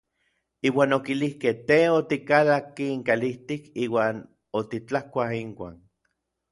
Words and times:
Iuan 0.69 0.95
okilijkej: 0.97 1.53
Tej 1.67 1.85
otikalakki 1.97 2.89
inkalijtik 2.97 3.69
iuan 3.85 4.27
otitlakuaj 4.65 5.33
inuan. 5.45 5.81